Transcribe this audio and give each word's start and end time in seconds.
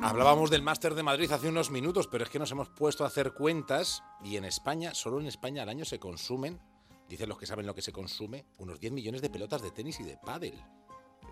Hablábamos 0.00 0.48
del 0.50 0.62
Máster 0.62 0.94
de 0.94 1.02
Madrid 1.02 1.30
hace 1.32 1.48
unos 1.48 1.72
minutos, 1.72 2.06
pero 2.06 2.22
es 2.22 2.30
que 2.30 2.38
nos 2.38 2.52
hemos 2.52 2.68
puesto 2.68 3.02
a 3.02 3.08
hacer 3.08 3.32
cuentas 3.32 4.04
y 4.22 4.36
en 4.36 4.44
España, 4.44 4.94
solo 4.94 5.18
en 5.18 5.26
España 5.26 5.64
al 5.64 5.68
año 5.68 5.84
se 5.84 5.98
consumen, 5.98 6.60
dicen 7.08 7.28
los 7.28 7.36
que 7.36 7.46
saben 7.46 7.66
lo 7.66 7.74
que 7.74 7.82
se 7.82 7.90
consume, 7.90 8.46
unos 8.58 8.78
10 8.78 8.92
millones 8.92 9.22
de 9.22 9.28
pelotas 9.28 9.60
de 9.60 9.72
tenis 9.72 9.98
y 9.98 10.04
de 10.04 10.16
pádel. 10.16 10.54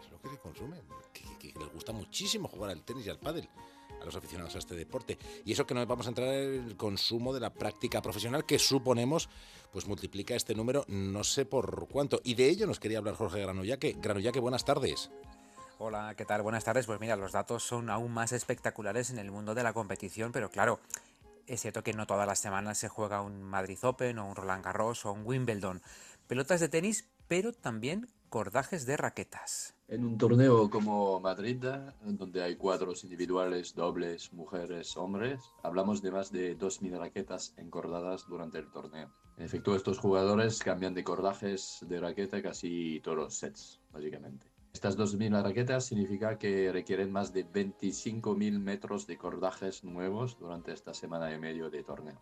Es 0.01 0.11
lo 0.11 0.21
que 0.21 0.31
se 0.31 0.39
consume. 0.39 0.83
Que, 1.13 1.55
les 1.57 1.73
gusta 1.73 1.93
muchísimo 1.93 2.49
jugar 2.49 2.71
al 2.71 2.85
tenis 2.85 3.07
y 3.07 3.11
al 3.11 3.21
pádel 3.21 3.49
a 4.01 4.05
los 4.05 4.17
aficionados 4.17 4.57
a 4.57 4.59
este 4.59 4.75
deporte. 4.75 5.17
Y 5.45 5.53
eso 5.53 5.65
que 5.65 5.73
no 5.73 5.87
vamos 5.87 6.07
a 6.07 6.09
entrar 6.09 6.35
en 6.35 6.65
el 6.65 6.77
consumo 6.77 7.33
de 7.33 7.41
la 7.41 7.55
práctica 7.55 8.03
profesional 8.03 8.45
que 8.45 8.59
suponemos 8.59 9.29
pues 9.71 9.87
multiplica 9.87 10.35
este 10.35 10.57
número 10.57 10.85
no 10.89 11.23
sé 11.23 11.47
por 11.47 11.87
cuánto. 11.89 12.21
Y 12.25 12.35
de 12.35 12.49
ello 12.49 12.67
nos 12.67 12.81
quería 12.81 12.99
hablar 12.99 13.15
Jorge 13.15 13.41
Granullaque. 13.41 13.97
Granullaque, 14.01 14.41
buenas 14.41 14.65
tardes. 14.65 15.11
Hola, 15.79 16.15
¿qué 16.17 16.25
tal? 16.25 16.41
Buenas 16.41 16.65
tardes. 16.65 16.87
Pues 16.87 17.01
mira, 17.01 17.17
los 17.17 17.33
datos 17.33 17.63
son 17.63 17.91
aún 17.91 18.11
más 18.11 18.33
espectaculares 18.33 19.11
en 19.11 19.19
el 19.19 19.31
mundo 19.31 19.55
de 19.55 19.63
la 19.63 19.75
competición, 19.75 20.33
pero 20.33 20.49
claro, 20.49 20.81
es 21.47 21.61
cierto 21.61 21.83
que 21.83 21.93
no 21.93 22.07
todas 22.07 22.27
las 22.27 22.39
semanas 22.39 22.79
se 22.79 22.89
juega 22.89 23.21
un 23.21 23.43
Madrid 23.43 23.79
Open 23.83 24.19
o 24.19 24.27
un 24.27 24.35
Roland 24.35 24.65
Garros 24.65 25.05
o 25.05 25.13
un 25.13 25.27
Wimbledon. 25.27 25.83
Pelotas 26.29 26.61
de 26.61 26.71
tenis, 26.71 27.11
pero 27.29 27.53
también 27.53 28.09
cordajes 28.31 28.87
de 28.87 28.97
raquetas. 28.97 29.75
En 29.89 30.07
un 30.07 30.17
torneo 30.17 30.71
como 30.71 31.21
Madrid, 31.21 31.63
donde 32.05 32.43
hay 32.43 32.57
cuadros 32.57 33.05
individuales, 33.05 33.75
dobles, 33.75 34.33
mujeres, 34.33 34.97
hombres, 34.97 35.41
hablamos 35.63 36.01
de 36.01 36.11
más 36.11 36.33
de 36.33 36.59
2.000 36.59 36.99
raquetas 36.99 37.53
encordadas 37.59 38.27
durante 38.27 38.59
el 38.59 38.71
torneo. 38.71 39.11
En 39.37 39.45
efecto, 39.45 39.77
estos 39.77 39.99
jugadores 39.99 40.59
cambian 40.61 40.95
de 40.95 41.05
cordajes 41.05 41.81
de 41.87 42.01
raqueta 42.01 42.43
casi 42.43 42.99
todos 43.05 43.19
los 43.19 43.35
sets, 43.35 43.79
básicamente. 43.93 44.56
Estas 44.77 44.99
2.000 44.99 45.43
raquetas 45.43 45.87
significa 45.87 46.39
que 46.39 46.71
requieren 46.71 47.11
más 47.11 47.33
de 47.33 47.47
25.000 47.51 48.59
metros 48.59 49.07
de 49.07 49.17
cordajes 49.17 49.83
nuevos 49.85 50.39
durante 50.39 50.71
esta 50.75 50.93
semana 50.93 51.33
y 51.33 51.39
medio 51.39 51.71
de 51.71 51.83
torneo. 51.83 52.21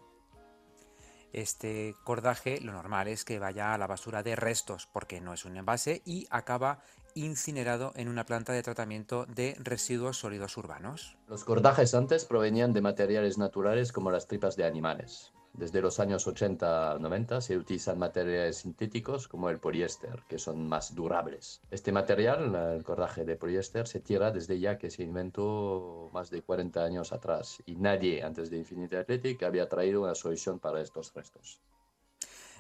Este 1.33 1.97
cordaje 2.05 2.61
lo 2.61 2.73
normal 2.73 3.09
es 3.09 3.25
que 3.25 3.41
vaya 3.41 3.75
a 3.75 3.79
la 3.79 3.89
basura 3.89 4.23
de 4.23 4.37
restos 4.37 4.87
porque 4.87 5.21
no 5.21 5.35
es 5.35 5.45
un 5.45 5.57
envase 5.57 6.01
y 6.05 6.29
acaba 6.31 6.79
incinerado 7.17 7.93
en 7.97 8.07
una 8.07 8.25
planta 8.25 8.53
de 8.53 8.63
tratamiento 8.63 9.27
de 9.27 9.57
residuos 9.59 10.19
sólidos 10.19 10.57
urbanos. 10.57 11.19
Los 11.27 11.43
cordajes 11.43 11.93
antes 11.93 12.25
provenían 12.25 12.73
de 12.73 12.83
materiales 12.83 13.37
naturales 13.37 13.91
como 13.91 14.13
las 14.13 14.29
tripas 14.29 14.55
de 14.55 14.65
animales. 14.65 15.33
Desde 15.55 15.81
los 15.81 16.01
años 16.01 16.27
80-90 16.27 17.41
se 17.41 17.57
utilizan 17.57 17.97
materiales 17.97 18.57
sintéticos 18.59 19.29
como 19.29 19.49
el 19.51 19.61
poliéster, 19.61 20.25
que 20.29 20.37
son 20.37 20.69
más 20.69 20.97
durables. 20.97 21.61
Este 21.71 21.93
material, 21.93 22.53
el 22.75 22.83
cordaje 22.83 23.25
de 23.25 23.37
poliéster, 23.37 23.87
se 23.87 24.01
tira 24.01 24.33
desde 24.33 24.59
ya 24.59 24.79
que 24.79 24.91
se 24.91 25.05
inventó 25.05 26.11
más 26.13 26.29
de 26.31 26.43
40 26.43 26.83
años 26.85 27.13
atrás 27.13 27.63
y 27.67 27.77
nadie 27.77 28.25
antes 28.25 28.51
de 28.51 28.59
Infinity 28.59 28.97
Athletic 28.97 29.45
había 29.45 29.69
traído 29.69 30.03
una 30.03 30.17
solución 30.17 30.59
para 30.59 30.81
estos 30.81 31.15
restos. 31.15 31.61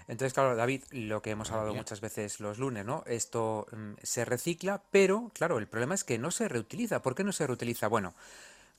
Entonces, 0.07 0.33
claro, 0.33 0.55
David, 0.55 0.85
lo 0.93 1.21
que 1.21 1.31
hemos 1.31 1.51
hablado 1.51 1.75
muchas 1.75 2.01
veces 2.01 2.39
los 2.39 2.59
lunes, 2.59 2.85
¿no? 2.85 3.03
Esto 3.07 3.67
mm, 3.73 3.95
se 4.03 4.25
recicla, 4.25 4.83
pero, 4.93 5.33
claro, 5.35 5.59
el 5.59 5.67
problema 5.67 5.97
es 5.97 6.05
que 6.05 6.19
no 6.19 6.31
se 6.31 6.47
reutiliza. 6.47 7.03
¿Por 7.03 7.17
qué 7.17 7.25
no 7.25 7.33
se 7.33 7.47
reutiliza? 7.47 7.89
Bueno, 7.89 8.15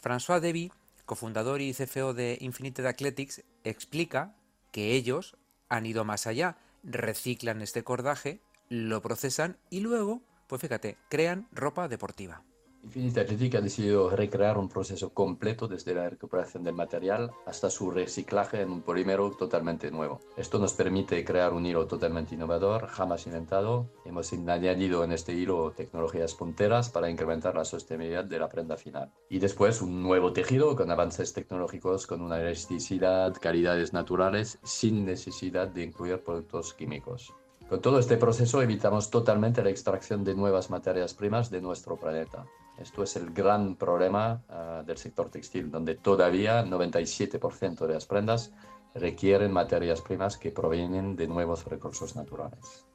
François 0.02 0.40
Deby 0.40 0.72
cofundador 1.06 1.61
y 1.61 1.73
CFO 1.73 2.14
de 2.14 2.38
Infinite 2.42 2.88
Athletics, 2.88 3.44
explica 3.64 4.36
que 4.72 4.94
ellos 4.94 5.38
han 5.70 5.86
ido 5.86 6.03
más 6.03 6.28
allá, 6.28 6.58
reciclan 6.84 7.62
este 7.62 7.84
cordaje, 7.84 8.42
lo 8.70 9.02
procesan 9.02 9.58
y 9.70 9.80
luego, 9.80 10.22
pues 10.47 10.62
fíjate, 10.62 10.97
crean 11.09 11.47
ropa 11.52 11.88
deportiva. 11.88 12.44
Infinite 12.86 13.22
Athletic 13.22 13.55
ha 13.55 13.61
decidido 13.61 14.11
recrear 14.11 14.59
un 14.59 14.69
proceso 14.69 15.09
completo 15.09 15.67
desde 15.67 15.95
la 15.95 16.08
recuperación 16.08 16.63
del 16.63 16.75
material 16.75 17.31
hasta 17.47 17.72
su 17.72 17.90
reciclaje 17.90 18.62
en 18.62 18.69
un 18.69 18.84
polímero 18.84 19.31
totalmente 19.31 19.90
nuevo. 19.90 20.19
Esto 20.38 20.59
nos 20.59 20.73
permite 20.73 21.25
crear 21.25 21.51
un 21.53 21.66
hilo 21.66 21.88
totalmente 21.88 22.35
innovador, 22.35 22.85
jamás 22.85 23.25
inventado. 23.25 23.90
Hemos 24.06 24.31
añadido 24.31 25.03
en 25.03 25.13
este 25.13 25.34
hilo 25.34 25.72
tecnologías 25.72 26.35
punteras 26.35 26.90
para 26.91 27.09
incrementar 27.09 27.56
la 27.56 27.66
sostenibilidad 27.66 28.24
de 28.24 28.38
la 28.38 28.50
prenda 28.50 28.78
final. 28.78 29.12
Y 29.29 29.40
después 29.40 29.81
un 29.81 30.03
nuevo 30.03 30.31
tejido 30.31 30.75
con 30.75 30.91
avances 30.91 31.34
tecnológicos, 31.34 32.06
con 32.06 32.22
una 32.22 32.40
elasticidad, 32.40 33.34
calidades 33.41 33.94
naturales, 33.94 34.59
sin 34.63 35.06
necesidad 35.06 35.69
de 35.69 35.85
incluir 35.85 36.24
productos 36.24 36.75
químicos. 36.75 37.34
Con 37.68 37.81
todo 37.81 37.97
este 37.97 38.18
proceso 38.18 38.62
evitamos 38.62 39.09
totalmente 39.09 39.63
la 39.63 39.72
extracción 39.72 40.24
de 40.24 40.35
nuevas 40.35 40.69
materias 40.69 41.16
primas 41.16 41.50
de 41.50 41.62
nuestro 41.62 41.97
planeta. 41.97 42.45
Esto 42.78 43.03
es 43.03 43.16
el 43.16 43.31
gran 43.31 43.75
problema 43.75 44.44
ah, 44.50 44.84
del 44.86 44.97
sector 44.97 45.30
textil, 45.30 45.72
donde 45.72 45.96
todavía 45.96 46.63
97% 46.66 47.86
de 47.88 47.94
las 47.94 48.06
prendas 48.06 48.52
requieren 48.94 49.52
materias 49.52 50.02
primas 50.02 50.38
que 50.38 50.52
provienen 50.52 51.16
de 51.16 51.28
nuevos 51.28 51.66
recursos 51.66 52.16
naturales. 52.16 52.86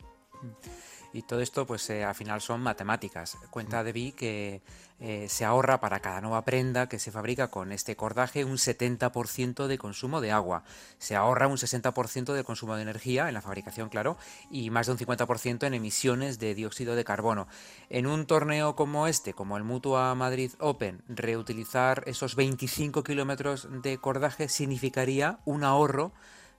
Y 1.13 1.23
todo 1.23 1.41
esto, 1.41 1.67
pues 1.67 1.89
eh, 1.91 2.05
al 2.05 2.15
final 2.15 2.41
son 2.41 2.61
matemáticas. 2.61 3.37
Cuenta 3.51 3.83
Debbie 3.83 4.13
que 4.13 4.63
eh, 5.01 5.27
se 5.29 5.45
ahorra 5.45 5.81
para 5.81 6.01
cada 6.01 6.21
nueva 6.21 6.45
prenda 6.45 6.89
que 6.89 6.99
se 6.99 7.11
fabrica 7.11 7.49
con 7.49 7.73
este 7.73 7.97
cordaje 7.97 8.45
un 8.45 8.59
70% 8.59 9.67
de 9.67 9.79
consumo 9.79 10.21
de 10.21 10.31
agua. 10.31 10.63
Se 10.99 11.17
ahorra 11.17 11.49
un 11.49 11.57
60% 11.57 12.33
de 12.33 12.45
consumo 12.45 12.77
de 12.77 12.83
energía 12.83 13.27
en 13.27 13.35
la 13.35 13.41
fabricación, 13.41 13.89
claro, 13.89 14.19
y 14.51 14.71
más 14.71 14.87
de 14.87 14.93
un 14.93 14.99
50% 14.99 15.67
en 15.67 15.75
emisiones 15.75 16.39
de 16.39 16.55
dióxido 16.55 16.95
de 16.95 17.05
carbono. 17.05 17.49
En 17.89 18.07
un 18.07 18.27
torneo 18.27 18.77
como 18.77 19.07
este, 19.07 19.33
como 19.33 19.57
el 19.57 19.65
Mutua 19.65 20.15
Madrid 20.15 20.53
Open, 20.61 21.03
reutilizar 21.09 22.05
esos 22.07 22.37
25 22.37 23.03
kilómetros 23.03 23.69
de 23.83 23.99
cordaje 23.99 24.49
significaría 24.49 25.41
un 25.45 25.65
ahorro 25.65 26.13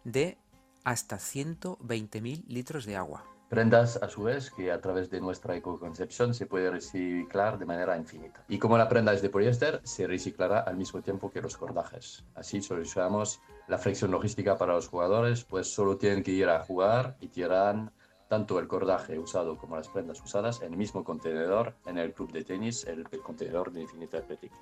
de 0.04 0.38
hasta 0.84 1.18
120.000 1.18 2.44
litros 2.48 2.86
de 2.86 2.98
agua. 2.98 3.24
Prendas, 3.52 3.98
a 4.02 4.08
su 4.08 4.24
vez, 4.24 4.50
que 4.50 4.72
a 4.72 4.80
través 4.80 5.10
de 5.10 5.20
nuestra 5.20 5.58
ecoconcepción 5.58 6.34
se 6.34 6.46
puede 6.46 6.72
reciclar 6.72 7.60
de 7.60 7.66
manera 7.66 7.98
infinita. 7.98 8.46
Y 8.48 8.58
como 8.58 8.78
la 8.78 8.88
prenda 8.88 9.12
es 9.12 9.22
de 9.22 9.30
poliéster, 9.30 9.82
se 9.84 10.08
reciclará 10.08 10.62
al 10.62 10.78
mismo 10.78 11.02
tiempo 11.02 11.30
que 11.30 11.42
los 11.42 11.58
cordajes. 11.58 12.24
Así 12.34 12.62
solucionamos 12.62 13.42
la 13.68 13.78
fricción 13.78 14.10
logística 14.10 14.58
para 14.58 14.76
los 14.76 14.88
jugadores, 14.88 15.44
pues 15.44 15.68
solo 15.68 15.98
tienen 15.98 16.24
que 16.24 16.32
ir 16.32 16.48
a 16.48 16.64
jugar 16.64 17.18
y 17.20 17.28
tiran 17.28 17.92
tanto 18.30 18.58
el 18.58 18.70
cordaje 18.70 19.20
usado 19.20 19.58
como 19.58 19.76
las 19.76 19.90
prendas 19.90 20.22
usadas 20.22 20.62
en 20.62 20.72
el 20.72 20.78
mismo 20.78 21.04
contenedor 21.04 21.76
en 21.86 21.98
el 21.98 22.14
club 22.14 22.32
de 22.32 22.46
tenis, 22.46 22.86
el, 22.86 23.04
contenedor 23.22 23.74
de 23.74 23.82
Infinite 23.82 24.16
Athletic. 24.16 24.54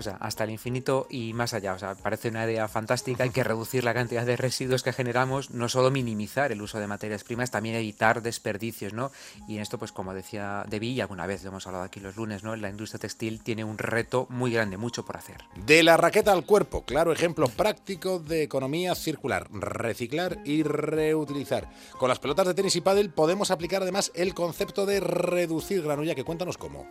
O 0.00 0.02
sea, 0.02 0.16
hasta 0.18 0.44
el 0.44 0.50
infinito 0.50 1.06
y 1.10 1.34
más 1.34 1.52
allá. 1.52 1.74
O 1.74 1.78
sea, 1.78 1.94
parece 1.94 2.28
una 2.28 2.46
idea 2.46 2.68
fantástica. 2.68 3.24
Hay 3.24 3.30
que 3.30 3.44
reducir 3.44 3.84
la 3.84 3.92
cantidad 3.92 4.24
de 4.24 4.34
residuos 4.34 4.82
que 4.82 4.94
generamos, 4.94 5.50
no 5.50 5.68
solo 5.68 5.90
minimizar 5.90 6.52
el 6.52 6.62
uso 6.62 6.80
de 6.80 6.86
materias 6.86 7.22
primas, 7.22 7.50
también 7.50 7.76
evitar 7.76 8.22
desperdicios, 8.22 8.94
¿no? 8.94 9.12
Y 9.46 9.56
en 9.56 9.62
esto, 9.62 9.76
pues 9.76 9.92
como 9.92 10.14
decía 10.14 10.64
Debbie, 10.70 10.92
y 10.92 11.00
alguna 11.02 11.26
vez 11.26 11.42
lo 11.42 11.50
hemos 11.50 11.66
hablado 11.66 11.84
aquí 11.84 12.00
los 12.00 12.16
lunes, 12.16 12.42
¿no? 12.42 12.56
La 12.56 12.70
industria 12.70 12.98
textil 12.98 13.42
tiene 13.42 13.62
un 13.62 13.76
reto 13.76 14.26
muy 14.30 14.50
grande, 14.52 14.78
mucho 14.78 15.04
por 15.04 15.18
hacer. 15.18 15.44
De 15.66 15.82
la 15.82 15.98
raqueta 15.98 16.32
al 16.32 16.46
cuerpo, 16.46 16.82
claro 16.86 17.12
ejemplo 17.12 17.46
práctico 17.48 18.18
de 18.18 18.42
economía 18.42 18.94
circular, 18.94 19.48
reciclar 19.52 20.38
y 20.46 20.62
reutilizar. 20.62 21.68
Con 21.98 22.08
las 22.08 22.20
pelotas 22.20 22.46
de 22.46 22.54
tenis 22.54 22.76
y 22.76 22.80
pádel 22.80 23.10
podemos 23.10 23.50
aplicar 23.50 23.82
además 23.82 24.12
el 24.14 24.32
concepto 24.32 24.86
de 24.86 25.00
reducir 25.00 25.82
granulla, 25.82 26.14
que 26.14 26.24
cuéntanos 26.24 26.56
cómo. 26.56 26.88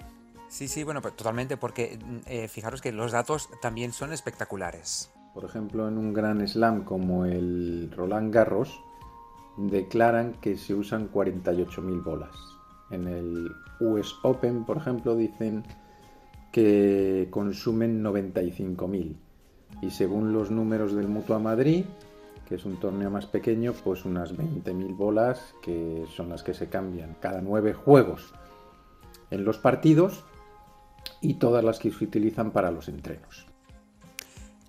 Sí, 0.50 0.68
sí, 0.68 0.84
bueno, 0.84 1.02
pues 1.02 1.16
totalmente, 1.16 1.58
porque 1.58 2.00
mm, 2.04 2.18
eh, 2.26 2.48
fijaros 2.48 2.82
que 2.82 2.92
los 2.92 3.12
datos 3.12 3.50
también 3.62 3.94
son 3.94 4.12
espectaculares. 4.12 5.12
Por 5.34 5.46
ejemplo, 5.46 5.88
en 5.88 5.98
un 5.98 6.12
gran 6.12 6.46
slam 6.48 6.84
como 6.84 7.26
el 7.26 7.92
Roland 7.96 8.34
Garros, 8.34 8.82
declaran 9.58 10.34
que 10.42 10.58
se 10.58 10.74
usan 10.74 11.12
48.000 11.12 12.04
bolas. 12.04 12.36
En 12.90 13.08
el 13.08 13.52
US 13.80 14.16
Open, 14.24 14.66
por 14.66 14.78
ejemplo, 14.78 15.16
dicen 15.16 15.64
que 16.52 17.28
consumen 17.30 18.04
95.000. 18.04 19.16
Y 19.84 19.92
según 19.92 20.34
los 20.34 20.50
números 20.50 20.96
del 20.96 21.08
Mutua 21.08 21.38
Madrid, 21.38 21.86
que 22.48 22.56
es 22.56 22.66
un 22.66 22.78
torneo 22.80 23.12
más 23.12 23.28
pequeño, 23.28 23.74
pues 23.84 24.04
unas 24.04 24.36
20.000 24.36 24.98
bolas 24.98 25.54
que 25.62 26.06
son 26.16 26.30
las 26.30 26.42
que 26.42 26.56
se 26.56 26.70
cambian 26.70 27.16
cada 27.20 27.40
nueve 27.42 27.74
juegos. 27.74 28.34
En 29.30 29.46
los 29.46 29.60
partidos 29.60 30.24
y 31.22 31.36
todas 31.36 31.64
las 31.64 31.80
que 31.80 31.92
se 31.92 32.04
utilizan 32.04 32.52
para 32.52 32.72
los 32.72 32.88
entrenos. 32.88 33.50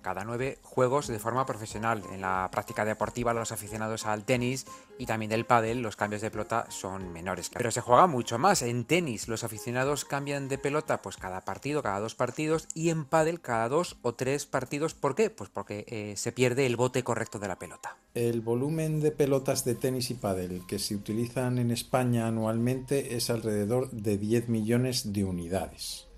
Cada 0.01 0.23
nueve 0.25 0.57
juegos 0.63 1.07
de 1.07 1.19
forma 1.19 1.45
profesional. 1.45 2.01
En 2.11 2.21
la 2.21 2.49
práctica 2.51 2.85
deportiva, 2.85 3.33
los 3.33 3.51
aficionados 3.51 4.07
al 4.07 4.23
tenis 4.23 4.65
y 4.97 5.05
también 5.05 5.29
del 5.29 5.45
pádel, 5.45 5.81
los 5.81 5.95
cambios 5.95 6.23
de 6.23 6.31
pelota 6.31 6.65
son 6.69 7.13
menores. 7.13 7.51
Pero 7.53 7.69
se 7.69 7.81
juega 7.81 8.07
mucho 8.07 8.39
más. 8.39 8.63
En 8.63 8.85
tenis, 8.85 9.27
los 9.27 9.43
aficionados 9.43 10.03
cambian 10.03 10.47
de 10.47 10.57
pelota 10.57 11.03
pues 11.03 11.17
cada 11.17 11.41
partido, 11.41 11.83
cada 11.83 11.99
dos 11.99 12.15
partidos, 12.15 12.67
y 12.73 12.89
en 12.89 13.05
pádel 13.05 13.41
cada 13.41 13.69
dos 13.69 13.97
o 14.01 14.15
tres 14.15 14.47
partidos. 14.47 14.95
¿Por 14.95 15.13
qué? 15.13 15.29
Pues 15.29 15.51
porque 15.51 15.85
eh, 15.87 16.15
se 16.17 16.31
pierde 16.31 16.65
el 16.65 16.77
bote 16.77 17.03
correcto 17.03 17.37
de 17.37 17.47
la 17.47 17.59
pelota. 17.59 17.95
El 18.15 18.41
volumen 18.41 19.01
de 19.01 19.11
pelotas 19.11 19.63
de 19.65 19.75
tenis 19.75 20.09
y 20.09 20.15
pádel 20.15 20.63
que 20.67 20.79
se 20.79 20.95
utilizan 20.95 21.59
en 21.59 21.69
España 21.69 22.25
anualmente 22.25 23.15
es 23.15 23.29
alrededor 23.29 23.91
de 23.91 24.17
10 24.17 24.49
millones 24.49 25.13
de 25.13 25.23
unidades. 25.23 26.10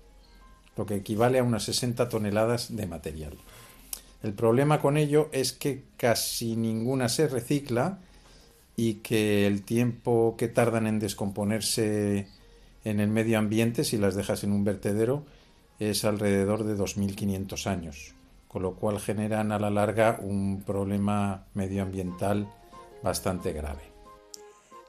Lo 0.76 0.86
que 0.86 0.96
equivale 0.96 1.38
a 1.38 1.44
unas 1.44 1.64
60 1.64 2.08
toneladas 2.08 2.74
de 2.74 2.86
material. 2.86 3.34
El 4.22 4.32
problema 4.32 4.80
con 4.80 4.96
ello 4.96 5.28
es 5.32 5.52
que 5.52 5.82
casi 5.96 6.56
ninguna 6.56 7.08
se 7.08 7.28
recicla 7.28 7.98
y 8.76 8.94
que 8.94 9.46
el 9.46 9.62
tiempo 9.62 10.34
que 10.38 10.48
tardan 10.48 10.86
en 10.86 10.98
descomponerse 10.98 12.26
en 12.84 13.00
el 13.00 13.08
medio 13.08 13.38
ambiente, 13.38 13.84
si 13.84 13.98
las 13.98 14.14
dejas 14.14 14.44
en 14.44 14.52
un 14.52 14.64
vertedero, 14.64 15.24
es 15.78 16.04
alrededor 16.04 16.64
de 16.64 16.76
2.500 16.76 17.66
años, 17.66 18.14
con 18.48 18.62
lo 18.62 18.74
cual 18.74 19.00
generan 19.00 19.52
a 19.52 19.58
la 19.58 19.70
larga 19.70 20.18
un 20.20 20.62
problema 20.64 21.44
medioambiental 21.54 22.48
bastante 23.02 23.52
grave. 23.52 23.93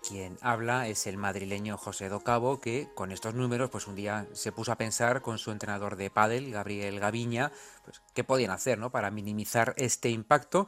Quien 0.08 0.38
habla 0.42 0.88
es 0.88 1.08
el 1.08 1.18
madrileño 1.18 1.78
José 1.78 2.10
Docabo, 2.10 2.60
que 2.60 2.90
con 2.94 3.12
estos 3.12 3.34
números, 3.34 3.72
pues 3.72 3.88
un 3.88 3.96
día 3.96 4.28
se 4.34 4.52
puso 4.52 4.72
a 4.72 4.78
pensar 4.78 5.24
con 5.24 5.40
su 5.40 5.50
entrenador 5.50 5.96
de 5.96 6.12
pádel, 6.12 6.52
Gabriel 6.52 7.00
Gaviña, 7.00 7.52
pues 7.84 8.04
qué 8.14 8.24
podían 8.24 8.52
hacer, 8.52 8.78
¿no? 8.78 8.92
Para 8.92 9.10
minimizar 9.10 9.74
este 9.78 10.12
impacto. 10.12 10.68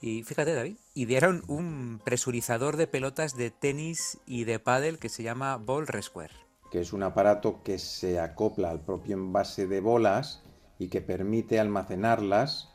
Y 0.00 0.22
fíjate, 0.22 0.54
David, 0.54 0.78
idearon 0.94 1.44
un 1.48 2.00
presurizador 2.02 2.78
de 2.78 2.86
pelotas 2.86 3.36
de 3.36 3.50
tenis 3.50 4.18
y 4.24 4.44
de 4.44 4.58
pádel 4.58 4.98
que 4.98 5.10
se 5.10 5.22
llama 5.22 5.58
Ball 5.58 5.86
Resquare. 5.86 6.32
Que 6.70 6.80
es 6.80 6.94
un 6.94 7.02
aparato 7.02 7.62
que 7.62 7.78
se 7.78 8.18
acopla 8.18 8.70
al 8.70 8.80
propio 8.80 9.16
envase 9.16 9.66
de 9.66 9.80
bolas 9.80 10.42
y 10.78 10.88
que 10.88 11.02
permite 11.02 11.60
almacenarlas 11.60 12.70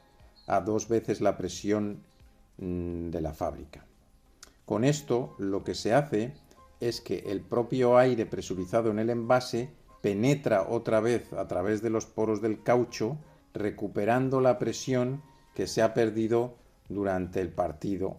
a 0.46 0.62
dos 0.62 0.88
veces 0.88 1.22
la 1.22 1.38
presión 1.38 2.04
mm, 2.58 3.10
de 3.10 3.22
la 3.22 3.34
fábrica. 3.34 3.88
Con 4.74 4.86
esto 4.86 5.36
lo 5.38 5.64
que 5.64 5.76
se 5.76 5.94
hace 5.94 6.34
es 6.80 7.00
que 7.00 7.26
el 7.28 7.42
propio 7.42 7.96
aire 7.96 8.26
presurizado 8.26 8.90
en 8.90 8.98
el 8.98 9.12
envase 9.12 9.70
penetra 10.02 10.68
otra 10.68 11.00
vez 11.00 11.32
a 11.34 11.48
través 11.48 11.84
de 11.84 11.92
los 11.92 12.08
poros 12.08 12.42
del 12.42 12.64
caucho, 12.64 13.20
recuperando 13.54 14.42
la 14.42 14.58
presión 14.58 15.22
que 15.54 15.68
se 15.68 15.84
ha 15.84 15.94
perdido 15.94 16.56
durante 16.90 17.40
el 17.40 17.50
partido. 17.50 18.18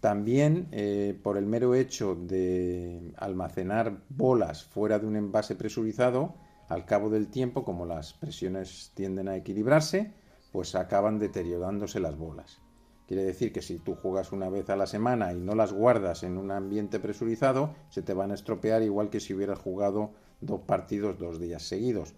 También 0.00 0.68
eh, 0.70 1.18
por 1.22 1.38
el 1.38 1.46
mero 1.46 1.74
hecho 1.74 2.14
de 2.14 3.14
almacenar 3.16 4.02
bolas 4.10 4.64
fuera 4.64 4.98
de 4.98 5.06
un 5.06 5.16
envase 5.16 5.54
presurizado, 5.56 6.34
al 6.68 6.84
cabo 6.84 7.08
del 7.08 7.28
tiempo, 7.28 7.64
como 7.64 7.86
las 7.86 8.12
presiones 8.12 8.92
tienden 8.92 9.28
a 9.28 9.36
equilibrarse, 9.36 10.12
pues 10.52 10.74
acaban 10.74 11.18
deteriorándose 11.18 12.00
las 12.00 12.18
bolas. 12.18 12.60
Quiere 13.10 13.24
decir 13.24 13.52
que 13.52 13.60
si 13.60 13.80
tú 13.80 13.96
juegas 13.96 14.30
una 14.30 14.48
vez 14.48 14.70
a 14.70 14.76
la 14.76 14.86
semana 14.86 15.32
y 15.32 15.40
no 15.40 15.56
las 15.56 15.72
guardas 15.72 16.22
en 16.22 16.38
un 16.38 16.52
ambiente 16.52 17.00
presurizado, 17.00 17.74
se 17.88 18.02
te 18.02 18.14
van 18.14 18.30
a 18.30 18.34
estropear 18.34 18.84
igual 18.84 19.10
que 19.10 19.18
si 19.18 19.34
hubieras 19.34 19.58
jugado 19.58 20.12
dos 20.40 20.60
partidos 20.60 21.18
dos 21.18 21.40
días 21.40 21.64
seguidos. 21.64 22.14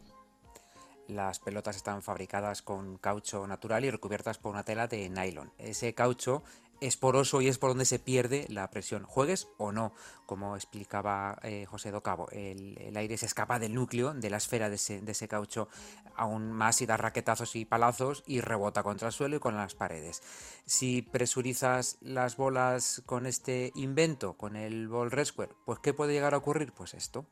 Las 1.13 1.39
pelotas 1.39 1.77
están 1.77 2.03
fabricadas 2.03 2.63
con 2.63 2.99
caucho 2.99 3.47
natural 3.47 3.85
y 3.85 3.91
recubiertas 3.91 4.39
por 4.39 4.53
una 4.53 4.65
tela 4.65 4.87
de 4.87 5.09
nylon. 5.09 5.53
Ese 5.59 5.95
caucho 5.95 6.43
es 6.83 6.97
poroso 6.97 7.41
y 7.41 7.47
es 7.47 7.59
por 7.59 7.71
donde 7.71 7.85
se 7.85 8.01
pierde 8.01 8.45
la 8.49 8.69
presión, 8.69 9.05
juegues 9.05 9.47
o 9.57 9.71
no, 9.71 9.93
como 10.27 10.57
explicaba 10.57 11.39
eh, 11.45 11.65
José 11.65 11.93
Docabo. 11.93 12.29
El, 12.33 12.77
el, 12.81 12.97
aire 12.97 13.17
se 13.17 13.27
escapa 13.27 13.61
del 13.61 13.75
núcleo, 13.75 14.15
de 14.15 14.31
la 14.31 14.39
esfera 14.39 14.69
de 14.69 14.75
ese, 14.75 15.29
caucho, 15.29 15.69
aún 16.17 16.51
más 16.51 16.83
y 16.83 16.87
da 16.87 16.97
raquetazos 16.97 17.55
y 17.55 17.65
palazos 17.65 18.25
y 18.27 18.41
rebota 18.41 18.83
contra 18.83 19.09
el 19.09 19.13
suelo 19.13 19.37
y 19.37 19.39
con 19.39 19.57
las 19.57 19.77
paredes. 19.77 20.23
Si 20.67 21.03
presurizas 21.03 21.99
las 22.01 22.37
bolas 22.37 23.03
con 23.07 23.27
este 23.27 23.71
invento, 23.77 24.37
con 24.37 24.57
el 24.57 24.89
Ball 24.89 25.13
Resquare, 25.13 25.55
pues 25.65 25.79
¿qué 25.79 25.95
puede 25.95 26.13
llegar 26.13 26.35
a 26.35 26.39
ocurrir? 26.39 26.73
Pues 26.73 26.95
esto. 26.95 27.27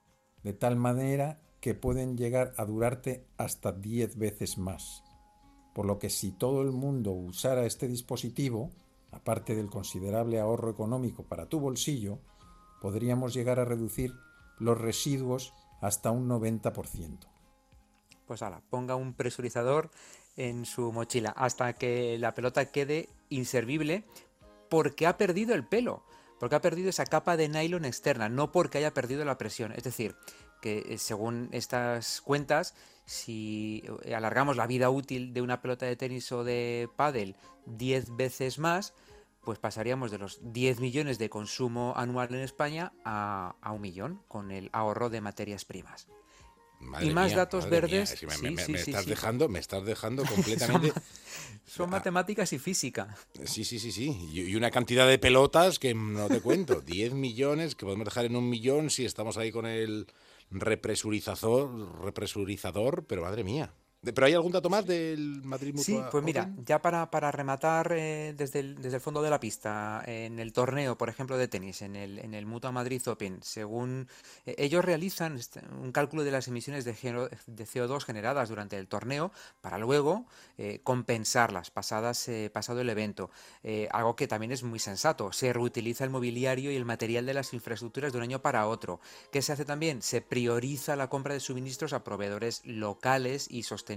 De 0.44 0.52
tal 0.52 0.76
manera 0.76 1.40
que 1.60 1.74
pueden 1.74 2.16
llegar 2.16 2.54
a 2.56 2.64
durarte 2.64 3.26
hasta 3.36 3.72
10 3.72 4.16
veces 4.16 4.58
más. 4.58 5.04
Por 5.74 5.86
lo 5.86 5.98
que 5.98 6.10
si 6.10 6.32
todo 6.32 6.62
el 6.62 6.72
mundo 6.72 7.12
usara 7.12 7.66
este 7.66 7.86
dispositivo, 7.86 8.70
aparte 9.12 9.54
del 9.54 9.70
considerable 9.70 10.40
ahorro 10.40 10.70
económico 10.70 11.24
para 11.24 11.46
tu 11.46 11.60
bolsillo, 11.60 12.18
podríamos 12.80 13.34
llegar 13.34 13.60
a 13.60 13.64
reducir 13.64 14.14
los 14.58 14.78
residuos 14.78 15.52
hasta 15.80 16.10
un 16.10 16.28
90%. 16.28 17.18
Pues 18.26 18.42
ahora, 18.42 18.62
ponga 18.70 18.94
un 18.94 19.14
presurizador 19.14 19.90
en 20.36 20.64
su 20.64 20.92
mochila 20.92 21.30
hasta 21.30 21.72
que 21.74 22.16
la 22.18 22.34
pelota 22.34 22.70
quede 22.70 23.08
inservible 23.28 24.04
porque 24.68 25.06
ha 25.06 25.18
perdido 25.18 25.54
el 25.54 25.66
pelo, 25.66 26.04
porque 26.38 26.54
ha 26.54 26.60
perdido 26.60 26.90
esa 26.90 27.04
capa 27.04 27.36
de 27.36 27.48
nylon 27.48 27.84
externa, 27.84 28.28
no 28.28 28.52
porque 28.52 28.78
haya 28.78 28.94
perdido 28.94 29.24
la 29.24 29.36
presión. 29.36 29.72
Es 29.72 29.84
decir, 29.84 30.16
que 30.60 30.96
según 30.98 31.48
estas 31.52 32.20
cuentas, 32.20 32.74
si 33.06 33.82
alargamos 34.14 34.56
la 34.56 34.66
vida 34.66 34.90
útil 34.90 35.32
de 35.34 35.42
una 35.42 35.60
pelota 35.60 35.86
de 35.86 35.96
tenis 35.96 36.30
o 36.32 36.44
de 36.44 36.88
pádel 36.96 37.36
10 37.66 38.16
veces 38.16 38.58
más, 38.58 38.94
pues 39.42 39.58
pasaríamos 39.58 40.10
de 40.10 40.18
los 40.18 40.38
10 40.52 40.80
millones 40.80 41.18
de 41.18 41.30
consumo 41.30 41.94
anual 41.96 42.34
en 42.34 42.40
España 42.40 42.92
a, 43.04 43.54
a 43.62 43.72
un 43.72 43.80
millón 43.80 44.20
con 44.28 44.50
el 44.50 44.68
ahorro 44.72 45.08
de 45.10 45.20
materias 45.20 45.64
primas. 45.64 46.06
Madre 46.78 47.06
y 47.08 47.10
más 47.14 47.26
mía, 47.28 47.36
datos 47.36 47.68
verdes. 47.68 48.10
si 48.18 48.26
me, 48.26 48.32
sí, 48.36 48.50
me- 48.50 48.64
sí, 48.64 48.72
me 48.72 48.78
sí, 48.78 48.90
estás 48.90 49.06
dejando, 49.06 49.48
me 49.48 49.58
estás 49.58 49.84
dejando 49.84 50.24
completamente. 50.26 50.92
Son 51.66 51.90
matemáticas 51.90 52.52
y 52.52 52.58
física. 52.58 53.14
Sí, 53.44 53.64
sí, 53.64 53.78
sí, 53.78 53.92
sí. 53.92 54.28
Y 54.32 54.40
y 54.42 54.56
una 54.56 54.70
cantidad 54.70 55.06
de 55.06 55.18
pelotas 55.18 55.78
que 55.78 55.94
no 55.94 56.28
te 56.28 56.40
cuento. 56.40 56.80
10 56.86 57.12
millones 57.12 57.74
que 57.74 57.84
podemos 57.84 58.06
dejar 58.06 58.24
en 58.24 58.36
un 58.36 58.48
millón 58.48 58.88
si 58.90 59.04
estamos 59.04 59.36
ahí 59.36 59.52
con 59.52 59.66
el 59.66 60.06
represurizador, 60.50 62.02
represurizador, 62.02 63.04
pero 63.06 63.22
madre 63.22 63.44
mía. 63.44 63.72
¿Pero 64.02 64.26
hay 64.26 64.32
algún 64.32 64.50
dato 64.52 64.70
más 64.70 64.86
del 64.86 65.42
Madrid 65.44 65.74
Mutua 65.74 65.84
Sí, 65.84 66.00
pues 66.10 66.24
mira, 66.24 66.44
Open? 66.44 66.64
ya 66.64 66.80
para, 66.80 67.10
para 67.10 67.30
rematar 67.30 67.92
eh, 67.94 68.32
desde, 68.34 68.60
el, 68.60 68.76
desde 68.80 68.96
el 68.96 69.00
fondo 69.02 69.20
de 69.20 69.28
la 69.28 69.38
pista, 69.38 70.02
en 70.06 70.38
el 70.38 70.54
torneo, 70.54 70.96
por 70.96 71.10
ejemplo, 71.10 71.36
de 71.36 71.48
tenis, 71.48 71.82
en 71.82 71.96
el, 71.96 72.18
en 72.18 72.32
el 72.32 72.46
Mutua 72.46 72.72
Madrid 72.72 73.02
Open, 73.08 73.40
según 73.42 74.08
eh, 74.46 74.54
ellos 74.56 74.82
realizan 74.82 75.36
este- 75.36 75.60
un 75.82 75.92
cálculo 75.92 76.24
de 76.24 76.30
las 76.30 76.48
emisiones 76.48 76.86
de, 76.86 76.94
geno- 76.94 77.28
de 77.46 77.66
CO2 77.66 78.02
generadas 78.04 78.48
durante 78.48 78.78
el 78.78 78.88
torneo 78.88 79.32
para 79.60 79.76
luego 79.76 80.24
eh, 80.56 80.80
compensarlas 80.82 81.70
pasadas, 81.70 82.30
pasado 82.54 82.80
el 82.80 82.88
evento. 82.88 83.30
Algo 83.90 84.16
que 84.16 84.26
también 84.28 84.52
es 84.52 84.62
muy 84.62 84.78
sensato. 84.78 85.32
Se 85.32 85.52
reutiliza 85.52 86.04
el 86.04 86.10
mobiliario 86.10 86.70
y 86.72 86.76
el 86.76 86.84
material 86.86 87.26
de 87.26 87.34
las 87.34 87.52
infraestructuras 87.52 88.12
de 88.12 88.18
un 88.18 88.24
año 88.24 88.40
para 88.40 88.66
otro. 88.66 89.00
¿Qué 89.30 89.42
se 89.42 89.52
hace 89.52 89.64
también? 89.66 90.00
Se 90.00 90.20
prioriza 90.22 90.96
la 90.96 91.08
compra 91.10 91.34
de 91.34 91.40
suministros 91.40 91.92
a 91.92 92.02
proveedores 92.04 92.62
locales 92.64 93.46
y 93.50 93.62
sostenibles. 93.64 93.89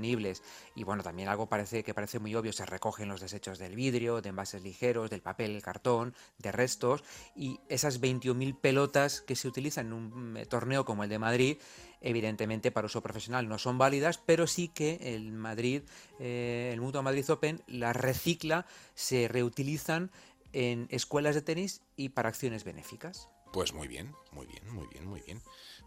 Y 0.76 0.84
bueno, 0.84 1.04
también 1.04 1.30
algo 1.30 1.48
parece 1.48 1.84
que 1.84 1.94
parece 1.94 2.20
muy 2.20 2.34
obvio, 2.36 2.54
se 2.54 2.66
recogen 2.66 3.10
los 3.10 3.22
desechos 3.22 3.60
del 3.60 3.76
vidrio, 3.76 4.22
de 4.22 4.30
envases 4.30 4.64
ligeros, 4.64 5.10
del 5.10 5.22
papel, 5.22 5.52
el 5.52 5.62
cartón, 5.62 6.16
de 6.38 6.52
restos, 6.52 7.04
y 7.36 7.60
esas 7.70 8.02
21.000 8.02 8.60
pelotas 8.60 9.22
que 9.22 9.36
se 9.36 9.48
utilizan 9.48 9.88
en 9.88 9.94
un 9.94 10.38
eh, 10.38 10.46
torneo 10.46 10.86
como 10.86 11.04
el 11.04 11.10
de 11.10 11.20
Madrid, 11.20 11.58
evidentemente 12.02 12.72
para 12.72 12.86
uso 12.86 13.02
profesional 13.02 13.48
no 13.48 13.58
son 13.58 13.78
válidas, 13.78 14.18
pero 14.18 14.48
sí 14.48 14.68
que 14.68 15.00
el 15.02 15.32
Madrid, 15.32 15.84
eh, 16.20 16.72
el 16.74 16.82
Mutua 16.82 17.02
Madrid 17.02 17.30
Open, 17.30 17.62
las 17.68 17.96
recicla, 17.96 18.66
se 18.96 19.28
reutilizan 19.28 20.12
en 20.54 20.88
escuelas 20.90 21.36
de 21.36 21.42
tenis 21.42 21.82
y 21.96 22.10
para 22.10 22.30
acciones 22.30 22.64
benéficas. 22.64 23.30
Pues 23.54 23.74
muy 23.74 23.88
bien, 23.88 24.16
muy 24.32 24.48
bien, 24.48 24.68
muy 24.74 24.88
bien, 24.88 25.06
muy 25.06 25.22
bien. 25.22 25.42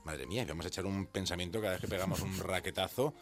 Madre 0.05 0.27
mía, 0.27 0.45
vamos 0.49 0.65
a 0.67 0.69
echar 0.69 0.87
un 0.87 1.07
pensamiento 1.07 1.61
cada 1.61 1.73
vez 1.73 1.81
que 1.81 1.89
pegamos 1.89 2.21
un 2.21 2.39
raquetazo, 2.39 3.13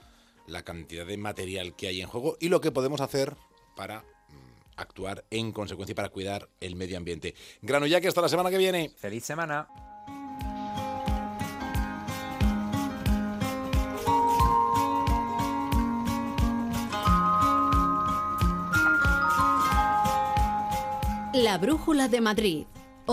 la 0.46 0.62
cantidad 0.62 1.06
de 1.06 1.16
material 1.16 1.74
que 1.76 1.88
hay 1.88 2.00
en 2.00 2.08
juego 2.08 2.36
y 2.40 2.48
lo 2.48 2.60
que 2.60 2.72
podemos 2.72 3.00
hacer 3.00 3.36
para 3.76 4.00
mm, 4.00 4.04
actuar 4.76 5.24
en 5.30 5.52
consecuencia 5.52 5.92
y 5.92 5.96
para 5.96 6.10
cuidar 6.10 6.48
el 6.60 6.76
medio 6.76 6.96
ambiente. 6.96 7.34
Grano 7.62 7.86
ya 7.86 8.00
que 8.00 8.08
hasta 8.08 8.20
la 8.20 8.28
semana 8.28 8.50
que 8.50 8.58
viene. 8.58 8.92
¡Feliz 8.96 9.24
semana! 9.24 9.68
La 21.32 21.58
Brújula 21.58 22.06
de 22.06 22.20
Madrid. 22.20 22.66